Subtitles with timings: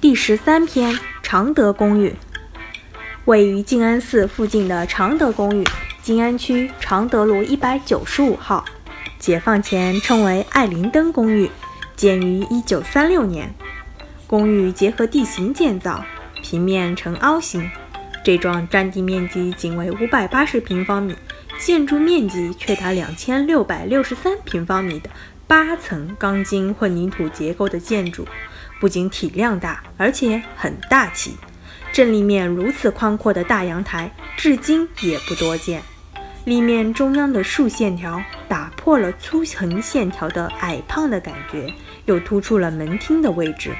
[0.00, 2.14] 第十三篇常德公寓。
[3.24, 5.64] 位于静安寺附近的常德公寓，
[6.00, 8.64] 静安区常德路一百九十五号。
[9.18, 11.50] 解放前称为爱灵登公寓，
[11.96, 13.52] 建于一九三六年。
[14.28, 16.04] 公寓结合地形建造，
[16.44, 17.68] 平面呈凹形。
[18.22, 21.16] 这幢占地面积仅为五百八十平方米，
[21.58, 25.10] 建筑面积却达两千六百六十三平方米的
[25.48, 28.24] 八层钢筋混凝土结构的建筑，
[28.80, 31.36] 不仅体量大，而且很大气。
[31.92, 35.82] 正立面如此宽阔的大阳台，至今也不多见。
[36.44, 41.72] 立面中央的竖线条打破了粗横线条的矮胖的感觉，
[42.06, 43.72] 又突出了门厅的位置。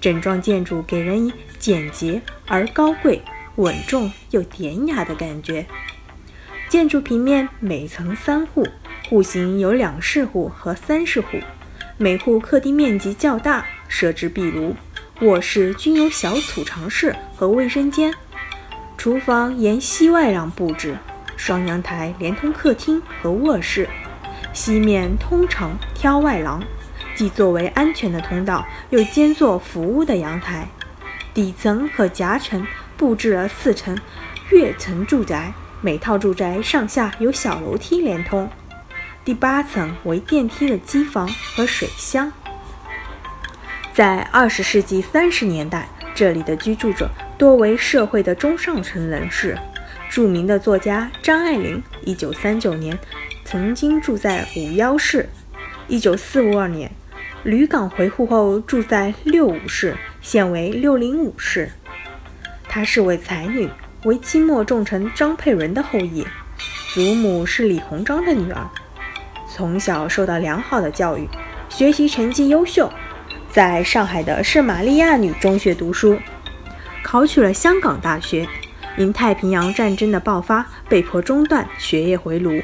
[0.00, 3.22] 整幢建筑给人以简洁而高贵、
[3.56, 5.64] 稳重又典雅的感觉。
[6.68, 8.66] 建筑平面每层三户，
[9.08, 11.38] 户型有两室户和三室户，
[11.96, 14.74] 每户客厅面积较大，设置壁炉。
[15.20, 18.12] 卧室均有小储藏室和卫生间，
[18.98, 20.98] 厨房沿西外廊布置，
[21.36, 23.88] 双阳台连通客厅和卧室，
[24.52, 26.60] 西面通城挑外廊，
[27.14, 30.68] 既作为安全的通道，又兼作服务的阳台。
[31.32, 33.96] 底层和夹层布置了四层
[34.50, 38.50] 跃层住宅，每套住宅上下有小楼梯连通。
[39.24, 42.32] 第八层为电梯的机房和水箱。
[43.94, 49.56] 在二十世纪三十年代，这里的居住者多为社会的中上层人士。
[50.10, 52.98] 著名的作家张爱玲，一九三九年
[53.44, 55.28] 曾经住在五幺室，
[55.86, 56.90] 一九四五二年
[57.44, 61.70] 旅港回沪后住在六五室，现为六零五室。
[62.68, 63.70] 她是位才女，
[64.02, 66.26] 为清末重臣张佩纶的后裔，
[66.92, 68.68] 祖母是李鸿章的女儿，
[69.48, 71.28] 从小受到良好的教育，
[71.68, 72.90] 学习成绩优秀。
[73.54, 76.18] 在上海的圣玛利亚女中学读书，
[77.04, 78.44] 考取了香港大学，
[78.96, 82.60] 因太平洋战争的爆发被迫中断学业回炉。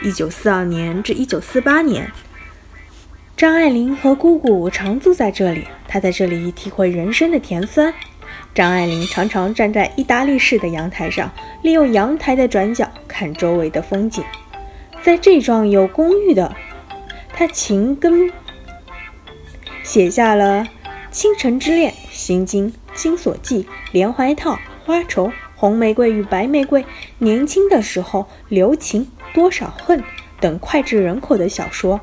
[0.00, 2.10] 一九四二年至一九四八年，
[3.36, 7.92] 张爱玲和姑姑常住在这里，她在这里体会人生的甜酸。
[8.54, 14.24] 张爱玲常常站在意大利式的阳台上，利用阳台的转角看周围的风景。
[15.02, 16.56] 在这幢有公寓的，
[17.34, 18.32] 她情根。
[19.84, 20.62] 写下了
[21.10, 23.62] 《倾城之恋》《心经》《金锁记》
[23.92, 24.54] 《连环套》
[24.86, 26.82] 《花愁》《红玫瑰与白玫瑰》
[27.18, 29.02] 《年轻的时候》《留情》
[29.34, 30.00] 《多少恨》
[30.40, 32.00] 等脍炙人口的小说。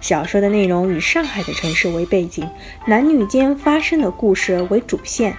[0.00, 2.50] 小说的内容以上海的城市为背景，
[2.86, 5.36] 男女间发生的故事为主线，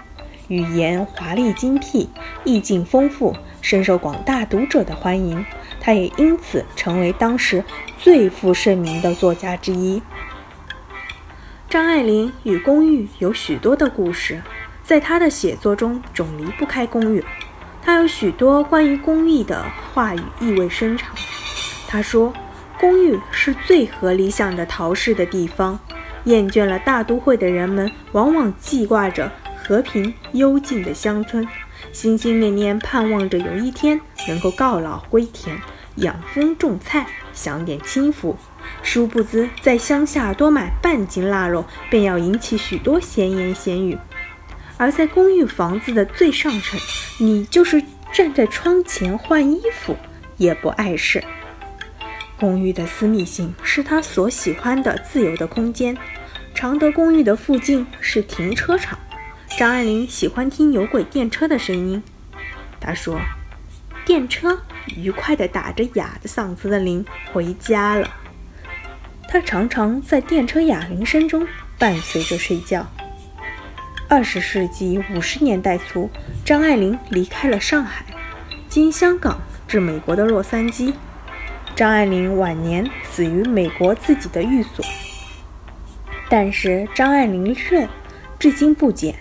[0.47, 2.07] 语言华丽精辟，
[2.46, 5.46] 意境丰富，深受广大读者的欢迎。
[5.81, 7.63] 他也因此成为当时
[8.00, 10.02] 最负盛名的作家之一。
[11.75, 14.41] 张爱玲与公寓有许多的故事，
[14.81, 17.22] 在她的写作中总离不开公寓。
[17.81, 19.62] 她有许多关于公寓的
[19.94, 21.13] 话语，意味深长。
[21.86, 22.34] 她说
[22.80, 25.78] ：“公寓是最合理想的逃世的地方。
[26.24, 29.30] 厌倦了大都会的人们，往往记挂着
[29.62, 31.46] 和平幽静的乡村，
[31.92, 34.00] 心心念念盼望着有一天
[34.30, 35.59] 能够告老归田，
[35.96, 38.35] 养蜂种菜，享点清福。”
[38.81, 43.96] 殊不知，在乡下多买半斤腊肉，便要引起许多闲言闲语；
[44.78, 46.79] 而在公寓房子的最上层，
[47.19, 49.95] 你就是站在窗前换衣服，
[50.38, 51.24] 也不碍事。
[52.38, 55.95] 公寓的私密性是他所喜欢的自由的空间。
[56.53, 58.97] 常德公寓的附近是停车场，
[59.57, 62.01] 张爱玲喜欢听有轨电车的声音。
[62.79, 63.19] 她说
[64.06, 64.62] ：“电车
[64.96, 68.09] 愉快地打着哑的嗓子的铃，回家了。”
[69.28, 71.47] 他常常在电车哑铃声中
[71.78, 72.85] 伴随着睡觉。
[74.07, 76.09] 二十世纪五十年代初，
[76.45, 78.06] 张爱玲离开了上海，
[78.69, 80.94] 经香港至美国的洛杉矶。
[81.75, 84.85] 张爱玲晚年死于美国自己的寓所。
[86.29, 87.88] 但是张爱玲热
[88.40, 89.15] 至今不减，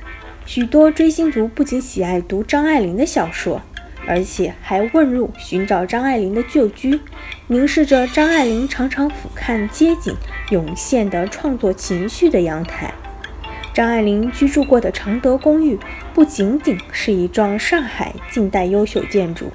[0.47, 3.61] 许多追星族不仅喜爱读张爱玲的小说。
[4.07, 7.01] 而且还问路寻找张爱玲的旧居，
[7.47, 10.15] 凝视着张爱玲常常俯瞰街景
[10.51, 12.93] 涌现的创作情绪的阳台。
[13.73, 15.79] 张爱玲居住过的常德公寓
[16.13, 19.51] 不仅仅是一幢上海近代优秀建筑，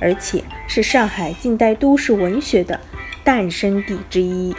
[0.00, 2.80] 而且是上海近代都市文学的
[3.22, 4.54] 诞生地之一。